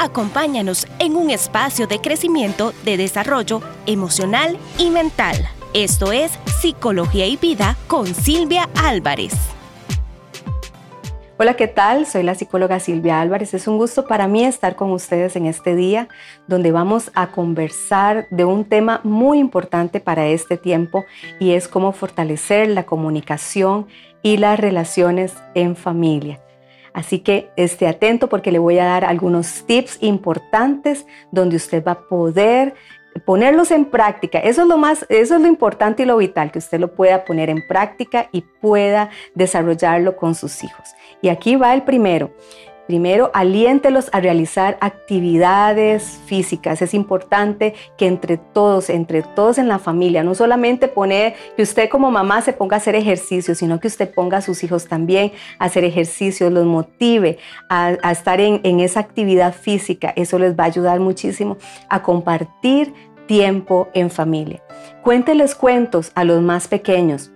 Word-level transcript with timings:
Acompáñanos 0.00 0.86
en 1.00 1.16
un 1.16 1.28
espacio 1.28 1.88
de 1.88 2.00
crecimiento, 2.00 2.72
de 2.84 2.96
desarrollo 2.96 3.60
emocional 3.84 4.56
y 4.78 4.90
mental. 4.90 5.34
Esto 5.74 6.12
es 6.12 6.38
Psicología 6.60 7.26
y 7.26 7.36
Vida 7.36 7.76
con 7.88 8.06
Silvia 8.06 8.68
Álvarez. 8.80 9.34
Hola, 11.36 11.54
¿qué 11.54 11.66
tal? 11.66 12.06
Soy 12.06 12.22
la 12.22 12.36
psicóloga 12.36 12.78
Silvia 12.78 13.20
Álvarez. 13.20 13.54
Es 13.54 13.66
un 13.66 13.76
gusto 13.76 14.06
para 14.06 14.28
mí 14.28 14.44
estar 14.44 14.76
con 14.76 14.92
ustedes 14.92 15.34
en 15.34 15.46
este 15.46 15.74
día 15.74 16.06
donde 16.46 16.70
vamos 16.70 17.10
a 17.14 17.32
conversar 17.32 18.28
de 18.30 18.44
un 18.44 18.64
tema 18.66 19.00
muy 19.02 19.40
importante 19.40 19.98
para 19.98 20.28
este 20.28 20.56
tiempo 20.56 21.06
y 21.40 21.54
es 21.54 21.66
cómo 21.66 21.90
fortalecer 21.90 22.68
la 22.68 22.86
comunicación 22.86 23.88
y 24.22 24.36
las 24.36 24.60
relaciones 24.60 25.34
en 25.54 25.74
familia. 25.74 26.40
Así 26.92 27.20
que 27.20 27.50
esté 27.56 27.86
atento 27.86 28.28
porque 28.28 28.52
le 28.52 28.58
voy 28.58 28.78
a 28.78 28.84
dar 28.84 29.04
algunos 29.04 29.64
tips 29.66 29.98
importantes 30.00 31.06
donde 31.30 31.56
usted 31.56 31.84
va 31.84 31.92
a 31.92 32.00
poder 32.00 32.74
ponerlos 33.24 33.70
en 33.70 33.84
práctica. 33.84 34.38
Eso 34.38 34.62
es 34.62 34.68
lo 34.68 34.78
más, 34.78 35.06
eso 35.08 35.36
es 35.36 35.40
lo 35.40 35.48
importante 35.48 36.02
y 36.02 36.06
lo 36.06 36.16
vital, 36.16 36.50
que 36.50 36.58
usted 36.58 36.78
lo 36.78 36.94
pueda 36.94 37.24
poner 37.24 37.50
en 37.50 37.66
práctica 37.66 38.28
y 38.32 38.42
pueda 38.42 39.10
desarrollarlo 39.34 40.16
con 40.16 40.34
sus 40.34 40.62
hijos. 40.62 40.94
Y 41.20 41.28
aquí 41.28 41.56
va 41.56 41.74
el 41.74 41.82
primero. 41.82 42.32
Primero, 42.88 43.30
aliéntelos 43.34 44.08
a 44.14 44.20
realizar 44.20 44.78
actividades 44.80 46.20
físicas. 46.24 46.80
Es 46.80 46.94
importante 46.94 47.74
que 47.98 48.06
entre 48.06 48.38
todos, 48.38 48.88
entre 48.88 49.20
todos 49.22 49.58
en 49.58 49.68
la 49.68 49.78
familia, 49.78 50.24
no 50.24 50.34
solamente 50.34 50.88
poner 50.88 51.34
que 51.54 51.64
usted 51.64 51.90
como 51.90 52.10
mamá 52.10 52.40
se 52.40 52.54
ponga 52.54 52.76
a 52.76 52.78
hacer 52.78 52.94
ejercicio, 52.94 53.54
sino 53.54 53.78
que 53.78 53.88
usted 53.88 54.10
ponga 54.10 54.38
a 54.38 54.40
sus 54.40 54.64
hijos 54.64 54.86
también 54.88 55.32
a 55.58 55.66
hacer 55.66 55.84
ejercicio, 55.84 56.48
los 56.48 56.64
motive 56.64 57.36
a, 57.68 57.92
estar 58.10 58.40
en, 58.40 58.80
esa 58.80 59.00
actividad 59.00 59.52
física. 59.52 60.14
Eso 60.16 60.38
les 60.38 60.58
va 60.58 60.64
a 60.64 60.68
ayudar 60.68 60.98
muchísimo 60.98 61.58
a 61.90 62.02
compartir 62.02 62.94
tiempo 63.26 63.88
en 63.92 64.10
familia. 64.10 64.62
Cuénteles 65.02 65.54
cuentos 65.54 66.10
a 66.14 66.24
los 66.24 66.40
más 66.40 66.68
pequeños. 66.68 67.30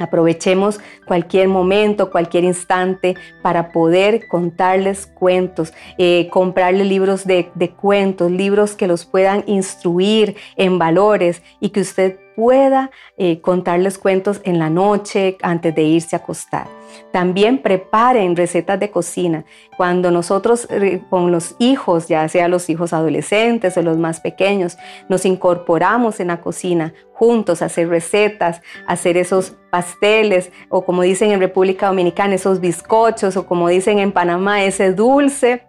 Aprovechemos 0.00 0.80
cualquier 1.06 1.46
momento, 1.46 2.10
cualquier 2.10 2.44
instante 2.44 3.14
para 3.42 3.70
poder 3.70 4.26
contarles 4.26 5.06
cuentos, 5.06 5.72
eh, 5.98 6.28
comprarles 6.30 6.86
libros 6.86 7.26
de, 7.26 7.50
de 7.54 7.70
cuentos, 7.70 8.30
libros 8.30 8.74
que 8.74 8.88
los 8.88 9.04
puedan 9.04 9.44
instruir 9.46 10.36
en 10.56 10.78
valores 10.78 11.42
y 11.60 11.68
que 11.68 11.80
usted 11.80 12.18
pueda 12.40 12.90
eh, 13.18 13.42
contarles 13.42 13.98
cuentos 13.98 14.40
en 14.44 14.58
la 14.58 14.70
noche 14.70 15.36
antes 15.42 15.74
de 15.74 15.82
irse 15.82 16.16
a 16.16 16.20
acostar. 16.20 16.68
También 17.12 17.58
preparen 17.58 18.34
recetas 18.34 18.80
de 18.80 18.90
cocina. 18.90 19.44
Cuando 19.76 20.10
nosotros 20.10 20.66
eh, 20.70 21.02
con 21.10 21.32
los 21.32 21.54
hijos, 21.58 22.08
ya 22.08 22.26
sea 22.30 22.48
los 22.48 22.70
hijos 22.70 22.94
adolescentes 22.94 23.76
o 23.76 23.82
los 23.82 23.98
más 23.98 24.20
pequeños, 24.20 24.78
nos 25.10 25.26
incorporamos 25.26 26.18
en 26.18 26.28
la 26.28 26.40
cocina 26.40 26.94
juntos 27.12 27.60
a 27.60 27.66
hacer 27.66 27.90
recetas, 27.90 28.62
hacer 28.86 29.18
esos 29.18 29.52
pasteles 29.70 30.50
o 30.70 30.86
como 30.86 31.02
dicen 31.02 31.32
en 31.32 31.40
República 31.40 31.88
Dominicana, 31.88 32.36
esos 32.36 32.60
bizcochos 32.60 33.36
o 33.36 33.46
como 33.46 33.68
dicen 33.68 33.98
en 33.98 34.12
Panamá, 34.12 34.64
ese 34.64 34.94
dulce 34.94 35.66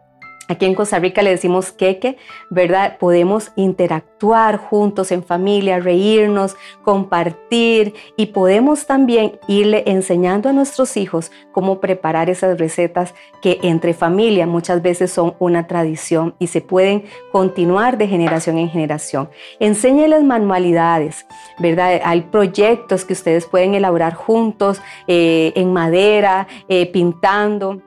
Aquí 0.52 0.66
en 0.66 0.76
Costa 0.76 1.00
Rica 1.00 1.22
le 1.22 1.30
decimos 1.30 1.72
queque, 1.72 2.18
¿verdad? 2.50 2.98
Podemos 2.98 3.54
interactuar 3.56 4.58
juntos 4.58 5.14
en 5.14 5.24
familia, 5.24 5.80
reírnos, 5.80 6.58
compartir 6.84 7.94
y 8.18 8.26
podemos 8.28 8.86
también 8.86 9.40
irle 9.48 9.84
enseñando 9.88 10.50
a 10.50 10.52
nuestros 10.52 10.98
hijos 10.98 11.32
cómo 11.54 11.80
preparar 11.80 12.30
esas 12.30 12.60
recetas 12.60 13.14
que 13.42 13.60
entre 13.64 13.94
familia 13.94 14.46
muchas 14.46 14.82
veces 14.82 15.10
son 15.10 15.36
una 15.40 15.68
tradición 15.68 16.36
y 16.38 16.48
se 16.48 16.60
pueden 16.60 17.06
continuar 17.32 17.98
de 17.98 18.10
generación 18.10 18.58
en 18.58 18.70
generación. 18.70 19.30
Enséñeles 19.62 20.22
manualidades, 20.22 21.26
¿verdad? 21.60 22.02
Hay 22.04 22.24
proyectos 22.24 23.06
que 23.06 23.14
ustedes 23.14 23.46
pueden 23.46 23.74
elaborar 23.74 24.16
juntos 24.16 24.82
eh, 25.08 25.54
en 25.56 25.72
madera, 25.72 26.46
eh, 26.68 26.88
pintando 26.88 27.82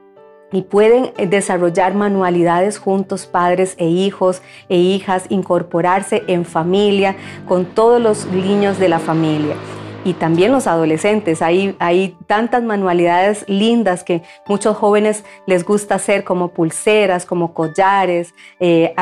y 0.55 0.63
pueden 0.63 1.13
eh, 1.17 1.27
desarrollar 1.27 1.95
manualidades 1.95 2.79
juntos, 2.79 3.27
padres 3.27 3.75
e 3.79 3.87
hijos 3.87 4.43
e 4.69 4.77
hijas, 4.79 5.25
incorporarse 5.29 6.23
en 6.27 6.45
familia 6.45 7.17
con 7.47 7.65
todos 7.65 8.01
los 8.01 8.27
niños 8.27 8.79
de 8.79 8.89
la 8.89 8.99
familia 8.99 9.57
y 10.05 10.13
también 10.13 10.53
los 10.53 10.67
adolescentes. 10.67 11.41
Hay, 11.43 11.75
hay 11.79 12.17
tantas 12.27 12.63
manualidades 12.63 13.45
lindas 13.49 14.05
que 14.05 14.23
muchos 14.47 14.77
jóvenes 14.77 15.25
les 15.47 15.65
gusta 15.65 15.97
hacer, 15.97 16.25
como 16.25 16.49
pulseras, 16.49 17.25
como 17.25 17.55
collares, 17.55 18.35
eh, 18.61 18.95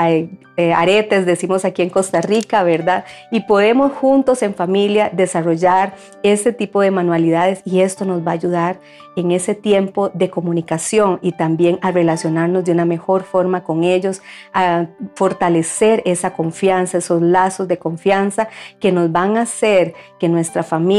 eh, 0.56 0.72
aretes, 0.72 1.26
decimos 1.26 1.64
aquí 1.64 1.82
en 1.82 1.90
Costa 1.90 2.20
Rica, 2.20 2.62
¿verdad? 2.62 3.04
Y 3.30 3.40
podemos 3.40 3.92
juntos 3.92 4.42
en 4.42 4.54
familia 4.54 5.10
desarrollar 5.12 5.94
este 6.22 6.52
tipo 6.52 6.80
de 6.80 6.90
manualidades 6.90 7.62
y 7.64 7.80
esto 7.80 8.04
nos 8.04 8.24
va 8.24 8.32
a 8.32 8.34
ayudar 8.34 8.78
en 9.16 9.32
ese 9.32 9.54
tiempo 9.54 10.10
de 10.10 10.30
comunicación 10.30 11.18
y 11.22 11.32
también 11.32 11.78
a 11.82 11.90
relacionarnos 11.90 12.64
de 12.64 12.72
una 12.72 12.84
mejor 12.84 13.24
forma 13.24 13.64
con 13.64 13.84
ellos, 13.84 14.22
a 14.54 14.86
fortalecer 15.14 16.02
esa 16.06 16.32
confianza, 16.34 16.98
esos 16.98 17.20
lazos 17.20 17.68
de 17.68 17.78
confianza 17.78 18.48
que 18.78 18.92
nos 18.92 19.10
van 19.10 19.36
a 19.36 19.42
hacer 19.42 19.94
que 20.18 20.28
nuestra 20.28 20.62
familia 20.62 20.91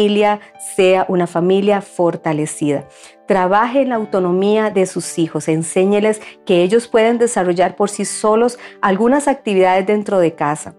sea 0.76 1.06
una 1.08 1.28
familia 1.28 1.82
fortalecida. 1.82 2.88
Trabaje 3.28 3.82
en 3.82 3.90
la 3.90 3.96
autonomía 3.96 4.70
de 4.70 4.86
sus 4.86 5.18
hijos, 5.18 5.48
enséñeles 5.48 6.22
que 6.46 6.64
ellos 6.64 6.88
pueden 6.88 7.18
desarrollar 7.18 7.76
por 7.76 7.90
sí 7.90 8.06
solos 8.06 8.60
algunas 8.82 9.28
actividades 9.28 9.88
dentro 9.88 10.20
de 10.20 10.36
casa 10.36 10.76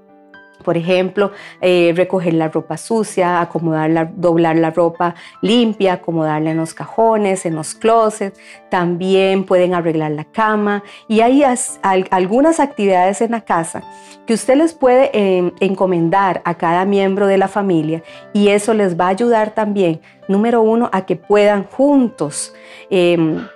por 0.65 0.77
ejemplo, 0.77 1.31
eh, 1.61 1.93
recoger 1.95 2.35
la 2.35 2.49
ropa 2.49 2.77
sucia, 2.77 3.41
acomodarla, 3.41 4.11
doblar 4.17 4.57
la 4.57 4.71
ropa 4.71 5.15
limpia, 5.43 5.93
acomodarla 5.93 6.51
en 6.51 6.57
los 6.57 6.75
cajones, 6.75 7.47
en 7.47 7.55
los 7.55 7.75
closets. 7.75 8.41
También 8.71 9.45
pueden 9.45 9.75
arreglar 9.75 10.11
la 10.11 10.25
cama 10.25 10.83
y 11.07 11.21
hay 11.21 11.45
algunas 12.11 12.59
actividades 12.59 13.21
en 13.21 13.31
la 13.31 13.43
casa 13.43 13.85
que 14.27 14.35
usted 14.35 14.57
les 14.57 14.73
puede 14.73 15.11
em, 15.13 15.53
encomendar 15.61 16.41
a 16.45 16.55
cada 16.55 16.85
miembro 16.85 17.27
de 17.27 17.39
la 17.39 17.49
familia 17.49 18.03
y 18.33 18.49
eso 18.49 18.75
les 18.75 18.99
va 18.99 19.07
a 19.07 19.09
ayudar 19.09 19.55
también, 19.55 20.01
número 20.29 20.63
uno, 20.63 20.89
a 20.93 21.05
que 21.05 21.17
puedan 21.17 21.65
juntos. 21.65 22.55
Em, 22.91 23.47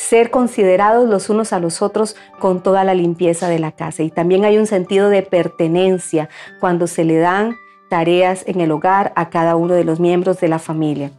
ser 0.00 0.30
considerados 0.30 1.06
los 1.06 1.28
unos 1.28 1.52
a 1.52 1.60
los 1.60 1.82
otros 1.82 2.16
con 2.38 2.62
toda 2.62 2.84
la 2.84 2.94
limpieza 2.94 3.48
de 3.48 3.58
la 3.58 3.72
casa. 3.72 4.02
Y 4.02 4.10
también 4.10 4.46
hay 4.46 4.56
un 4.56 4.66
sentido 4.66 5.10
de 5.10 5.22
pertenencia 5.22 6.30
cuando 6.58 6.86
se 6.86 7.04
le 7.04 7.18
dan 7.18 7.54
tareas 7.90 8.42
en 8.46 8.62
el 8.62 8.70
hogar 8.70 9.12
a 9.14 9.28
cada 9.28 9.56
uno 9.56 9.74
de 9.74 9.84
los 9.84 10.00
miembros 10.00 10.40
de 10.40 10.48
la 10.48 10.58
familia. 10.58 11.10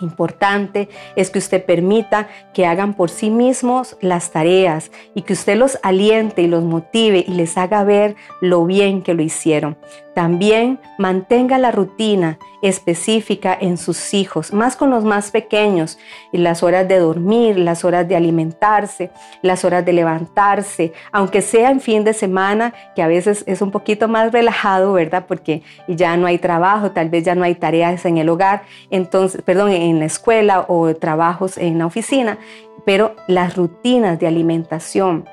Importante 0.00 0.88
es 1.16 1.30
que 1.30 1.38
usted 1.38 1.64
permita 1.64 2.28
que 2.54 2.66
hagan 2.66 2.94
por 2.94 3.10
sí 3.10 3.30
mismos 3.30 3.96
las 4.00 4.30
tareas 4.30 4.90
y 5.14 5.22
que 5.22 5.32
usted 5.32 5.56
los 5.56 5.78
aliente 5.82 6.42
y 6.42 6.46
los 6.46 6.64
motive 6.64 7.24
y 7.26 7.32
les 7.32 7.56
haga 7.56 7.84
ver 7.84 8.16
lo 8.40 8.64
bien 8.64 9.02
que 9.02 9.14
lo 9.14 9.22
hicieron. 9.22 9.76
También 10.18 10.80
mantenga 10.98 11.58
la 11.58 11.70
rutina 11.70 12.40
específica 12.60 13.56
en 13.60 13.76
sus 13.76 14.14
hijos, 14.14 14.52
más 14.52 14.74
con 14.74 14.90
los 14.90 15.04
más 15.04 15.30
pequeños, 15.30 15.96
las 16.32 16.64
horas 16.64 16.88
de 16.88 16.98
dormir, 16.98 17.56
las 17.56 17.84
horas 17.84 18.08
de 18.08 18.16
alimentarse, 18.16 19.12
las 19.42 19.64
horas 19.64 19.84
de 19.84 19.92
levantarse, 19.92 20.92
aunque 21.12 21.40
sea 21.40 21.70
en 21.70 21.80
fin 21.80 22.02
de 22.02 22.14
semana, 22.14 22.74
que 22.96 23.02
a 23.02 23.06
veces 23.06 23.44
es 23.46 23.62
un 23.62 23.70
poquito 23.70 24.08
más 24.08 24.32
relajado, 24.32 24.92
¿verdad? 24.92 25.26
Porque 25.28 25.62
ya 25.86 26.16
no 26.16 26.26
hay 26.26 26.38
trabajo, 26.38 26.90
tal 26.90 27.10
vez 27.10 27.22
ya 27.22 27.36
no 27.36 27.44
hay 27.44 27.54
tareas 27.54 28.04
en 28.04 28.18
el 28.18 28.28
hogar, 28.28 28.62
entonces, 28.90 29.42
perdón, 29.42 29.70
en 29.70 29.87
la 29.96 30.04
escuela 30.04 30.64
o 30.68 30.94
trabajos 30.94 31.58
en 31.58 31.78
la 31.78 31.86
oficina, 31.86 32.38
pero 32.84 33.14
las 33.26 33.56
rutinas 33.56 34.18
de 34.18 34.26
alimentación, 34.26 35.28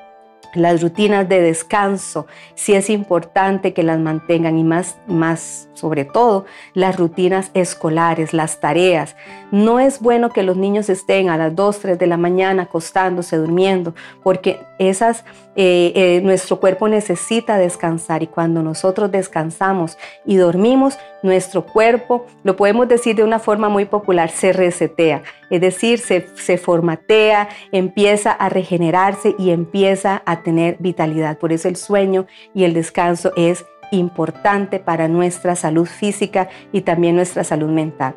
las 0.54 0.82
rutinas 0.82 1.28
de 1.28 1.40
descanso, 1.40 2.26
sí 2.54 2.74
es 2.74 2.90
importante 2.90 3.72
que 3.72 3.82
las 3.82 3.98
mantengan 3.98 4.58
y 4.58 4.64
más, 4.64 4.96
más 5.06 5.68
sobre 5.74 6.04
todo 6.04 6.46
las 6.74 6.96
rutinas 6.96 7.50
escolares, 7.54 8.32
las 8.32 8.60
tareas. 8.60 9.16
No 9.50 9.78
es 9.78 10.00
bueno 10.00 10.30
que 10.30 10.42
los 10.42 10.56
niños 10.56 10.88
estén 10.88 11.28
a 11.28 11.36
las 11.36 11.54
2, 11.54 11.78
3 11.78 11.98
de 11.98 12.06
la 12.06 12.16
mañana 12.16 12.64
acostándose, 12.64 13.36
durmiendo, 13.36 13.94
porque 14.22 14.60
esas, 14.78 15.24
eh, 15.54 15.92
eh, 15.94 16.20
nuestro 16.22 16.58
cuerpo 16.58 16.88
necesita 16.88 17.58
descansar 17.58 18.22
y 18.22 18.26
cuando 18.26 18.62
nosotros 18.62 19.10
descansamos 19.10 19.98
y 20.24 20.36
dormimos, 20.36 20.98
nuestro 21.22 21.66
cuerpo, 21.66 22.26
lo 22.44 22.56
podemos 22.56 22.88
decir 22.88 23.16
de 23.16 23.24
una 23.24 23.38
forma 23.38 23.68
muy 23.68 23.84
popular, 23.84 24.30
se 24.30 24.52
resetea, 24.52 25.22
es 25.50 25.60
decir, 25.60 25.98
se, 25.98 26.26
se 26.36 26.56
formatea, 26.56 27.48
empieza 27.72 28.30
a 28.30 28.48
regenerarse 28.48 29.34
y 29.38 29.50
empieza 29.50 30.22
a 30.24 30.42
tener 30.46 30.76
vitalidad. 30.78 31.38
Por 31.38 31.52
eso 31.52 31.66
el 31.66 31.74
sueño 31.74 32.26
y 32.54 32.62
el 32.62 32.72
descanso 32.72 33.32
es 33.36 33.66
importante 33.90 34.78
para 34.78 35.08
nuestra 35.08 35.56
salud 35.56 35.86
física 35.86 36.48
y 36.70 36.82
también 36.82 37.16
nuestra 37.16 37.42
salud 37.42 37.68
mental. 37.68 38.14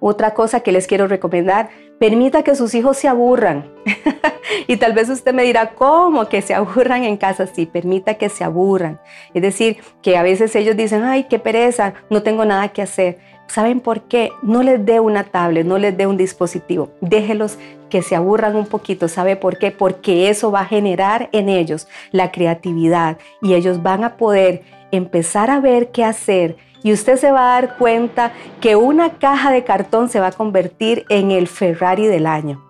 Otra 0.00 0.34
cosa 0.34 0.60
que 0.60 0.72
les 0.72 0.88
quiero 0.88 1.06
recomendar, 1.06 1.70
Permita 2.00 2.42
que 2.42 2.54
sus 2.54 2.74
hijos 2.74 2.96
se 2.96 3.08
aburran. 3.08 3.70
y 4.66 4.78
tal 4.78 4.94
vez 4.94 5.10
usted 5.10 5.34
me 5.34 5.42
dirá, 5.42 5.74
¿cómo 5.74 6.30
que 6.30 6.40
se 6.40 6.54
aburran 6.54 7.04
en 7.04 7.18
casa? 7.18 7.46
Sí, 7.46 7.66
permita 7.66 8.14
que 8.14 8.30
se 8.30 8.42
aburran. 8.42 8.98
Es 9.34 9.42
decir, 9.42 9.76
que 10.00 10.16
a 10.16 10.22
veces 10.22 10.56
ellos 10.56 10.78
dicen, 10.78 11.04
ay, 11.04 11.24
qué 11.24 11.38
pereza, 11.38 11.92
no 12.08 12.22
tengo 12.22 12.46
nada 12.46 12.68
que 12.68 12.80
hacer. 12.80 13.18
¿Saben 13.50 13.80
por 13.80 14.02
qué? 14.02 14.30
No 14.42 14.62
les 14.62 14.86
dé 14.86 15.00
una 15.00 15.24
tablet, 15.24 15.66
no 15.66 15.76
les 15.76 15.96
dé 15.96 16.06
un 16.06 16.16
dispositivo. 16.16 16.90
Déjelos 17.00 17.58
que 17.88 18.00
se 18.00 18.14
aburran 18.14 18.54
un 18.54 18.66
poquito. 18.66 19.08
¿Sabe 19.08 19.34
por 19.34 19.58
qué? 19.58 19.72
Porque 19.72 20.28
eso 20.28 20.52
va 20.52 20.60
a 20.60 20.66
generar 20.66 21.28
en 21.32 21.48
ellos 21.48 21.88
la 22.12 22.30
creatividad 22.30 23.18
y 23.42 23.54
ellos 23.54 23.82
van 23.82 24.04
a 24.04 24.16
poder 24.16 24.62
empezar 24.92 25.50
a 25.50 25.58
ver 25.58 25.90
qué 25.90 26.04
hacer 26.04 26.56
y 26.84 26.92
usted 26.92 27.16
se 27.16 27.32
va 27.32 27.40
a 27.40 27.60
dar 27.60 27.76
cuenta 27.76 28.32
que 28.60 28.76
una 28.76 29.18
caja 29.18 29.50
de 29.50 29.64
cartón 29.64 30.08
se 30.08 30.20
va 30.20 30.28
a 30.28 30.32
convertir 30.32 31.04
en 31.08 31.32
el 31.32 31.48
Ferrari 31.48 32.06
del 32.06 32.26
año. 32.26 32.69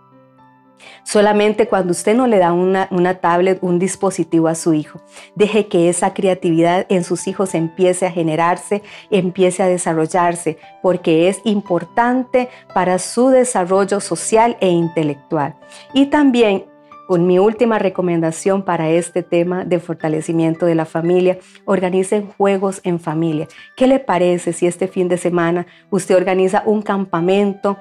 Solamente 1.04 1.68
cuando 1.68 1.92
usted 1.92 2.14
no 2.14 2.26
le 2.26 2.38
da 2.38 2.52
una, 2.52 3.14
tablet, 3.20 3.58
un 3.62 3.78
dispositivo 3.78 4.48
a 4.48 4.54
su 4.54 4.74
hijo. 4.74 5.00
Deje 5.34 5.68
que 5.68 5.88
esa 5.88 6.14
creatividad 6.14 6.86
en 6.88 7.04
sus 7.04 7.26
hijos 7.26 7.54
empiece 7.54 8.06
a 8.06 8.10
generarse, 8.10 8.82
empiece 9.10 9.62
a 9.62 9.66
desarrollarse, 9.66 10.58
porque 10.82 11.28
es 11.28 11.40
importante 11.44 12.48
para 12.74 12.98
su 12.98 13.28
desarrollo 13.28 14.00
social 14.00 14.56
e 14.60 14.68
intelectual. 14.68 15.56
Y 15.92 16.06
también 16.06 16.64
con 17.10 17.26
mi 17.26 17.40
última 17.40 17.80
recomendación 17.80 18.62
para 18.62 18.88
este 18.90 19.24
tema 19.24 19.64
de 19.64 19.80
fortalecimiento 19.80 20.64
de 20.64 20.76
la 20.76 20.84
familia, 20.84 21.38
organicen 21.64 22.28
juegos 22.28 22.80
en 22.84 23.00
familia. 23.00 23.48
¿Qué 23.76 23.88
le 23.88 23.98
parece 23.98 24.52
si 24.52 24.68
este 24.68 24.86
fin 24.86 25.08
de 25.08 25.18
semana 25.18 25.66
usted 25.90 26.14
organiza 26.14 26.62
un 26.66 26.82
campamento 26.82 27.78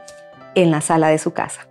en 0.56 0.72
la 0.72 0.82
sala 0.82 1.10
de 1.10 1.20
su 1.20 1.32
casa? 1.32 1.69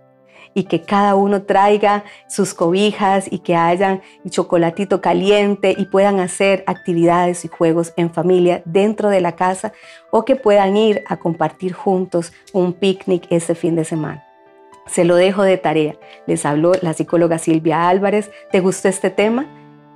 Y 0.59 0.65
que 0.65 0.81
cada 0.81 1.15
uno 1.15 1.43
traiga 1.43 2.03
sus 2.27 2.53
cobijas 2.53 3.31
y 3.31 3.39
que 3.39 3.55
hayan 3.55 4.01
chocolatito 4.29 4.99
caliente 4.99 5.73
y 5.77 5.85
puedan 5.85 6.19
hacer 6.19 6.65
actividades 6.67 7.45
y 7.45 7.47
juegos 7.47 7.93
en 7.95 8.13
familia 8.13 8.61
dentro 8.65 9.07
de 9.07 9.21
la 9.21 9.37
casa 9.37 9.71
o 10.11 10.25
que 10.25 10.35
puedan 10.35 10.75
ir 10.75 11.01
a 11.07 11.15
compartir 11.15 11.71
juntos 11.71 12.33
un 12.51 12.73
picnic 12.73 13.25
este 13.29 13.55
fin 13.55 13.77
de 13.77 13.85
semana. 13.85 14.25
Se 14.85 15.05
lo 15.05 15.15
dejo 15.15 15.43
de 15.43 15.55
tarea. 15.55 15.95
Les 16.27 16.45
habló 16.45 16.73
la 16.81 16.91
psicóloga 16.91 17.37
Silvia 17.37 17.87
Álvarez. 17.87 18.29
¿Te 18.51 18.59
gustó 18.59 18.89
este 18.89 19.09
tema? 19.09 19.45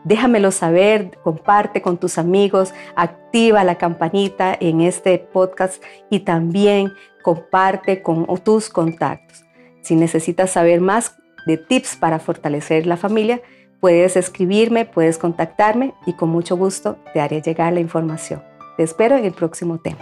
Déjamelo 0.05 0.51
saber, 0.51 1.17
comparte 1.23 1.81
con 1.81 1.97
tus 1.97 2.17
amigos, 2.17 2.73
activa 2.95 3.65
la 3.65 3.75
campanita 3.75 4.55
en 4.57 4.79
este 4.79 5.19
podcast 5.19 5.83
y 6.09 6.21
también 6.21 6.93
comparte 7.21 8.01
con 8.01 8.25
tus 8.45 8.69
contactos. 8.69 9.42
Si 9.83 9.95
necesitas 9.95 10.51
saber 10.51 10.81
más 10.81 11.17
de 11.45 11.57
tips 11.57 11.97
para 11.97 12.19
fortalecer 12.19 12.87
la 12.87 12.97
familia, 12.97 13.41
puedes 13.79 14.15
escribirme, 14.15 14.85
puedes 14.85 15.17
contactarme 15.17 15.93
y 16.05 16.13
con 16.13 16.29
mucho 16.29 16.55
gusto 16.55 16.97
te 17.13 17.19
haré 17.19 17.41
llegar 17.41 17.73
la 17.73 17.81
información. 17.81 18.41
Te 18.77 18.83
espero 18.83 19.17
en 19.17 19.25
el 19.25 19.33
próximo 19.33 19.77
tema. 19.77 19.99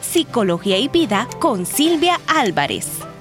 Psicología 0.00 0.78
y 0.78 0.88
vida 0.88 1.28
con 1.38 1.64
Silvia 1.64 2.20
Álvarez. 2.26 3.11